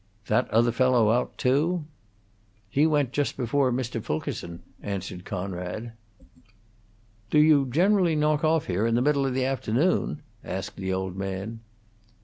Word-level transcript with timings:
"That 0.25 0.49
other 0.49 0.71
fellow 0.71 1.11
out, 1.11 1.37
too?" 1.37 1.85
"He 2.71 2.87
went 2.87 3.11
just 3.13 3.37
before 3.37 3.71
Mr. 3.71 4.03
Fulkerson," 4.03 4.63
answered 4.81 5.25
Conrad. 5.25 5.91
"Do 7.29 7.37
you 7.37 7.67
generally 7.67 8.15
knock 8.15 8.43
off 8.43 8.65
here 8.65 8.87
in 8.87 8.95
the 8.95 9.03
middle 9.03 9.27
of 9.27 9.35
the 9.35 9.45
afternoon?" 9.45 10.23
asked 10.43 10.77
the 10.77 10.91
old 10.91 11.15
man. 11.15 11.59